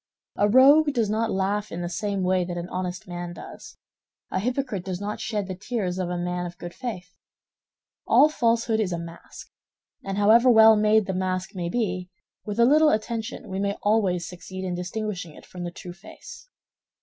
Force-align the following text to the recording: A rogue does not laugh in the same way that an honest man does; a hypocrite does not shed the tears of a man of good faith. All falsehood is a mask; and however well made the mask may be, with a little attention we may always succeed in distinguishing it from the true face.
A 0.35 0.49
rogue 0.49 0.91
does 0.93 1.11
not 1.11 1.29
laugh 1.29 1.71
in 1.71 1.81
the 1.81 1.87
same 1.87 2.23
way 2.23 2.43
that 2.45 2.57
an 2.57 2.67
honest 2.69 3.07
man 3.07 3.33
does; 3.33 3.77
a 4.31 4.39
hypocrite 4.39 4.83
does 4.83 4.99
not 4.99 5.19
shed 5.19 5.45
the 5.45 5.53
tears 5.53 5.99
of 5.99 6.09
a 6.09 6.17
man 6.17 6.47
of 6.47 6.57
good 6.57 6.73
faith. 6.73 7.15
All 8.07 8.27
falsehood 8.27 8.79
is 8.79 8.91
a 8.91 8.97
mask; 8.97 9.51
and 10.03 10.17
however 10.17 10.49
well 10.49 10.75
made 10.75 11.05
the 11.05 11.13
mask 11.13 11.53
may 11.53 11.69
be, 11.69 12.09
with 12.43 12.59
a 12.59 12.65
little 12.65 12.89
attention 12.89 13.47
we 13.47 13.59
may 13.59 13.75
always 13.83 14.27
succeed 14.27 14.65
in 14.65 14.73
distinguishing 14.73 15.35
it 15.35 15.45
from 15.45 15.65
the 15.65 15.69
true 15.71 15.93
face. 15.93 16.49